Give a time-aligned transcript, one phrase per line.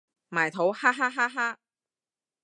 [0.29, 1.59] 埋土哈哈哈哈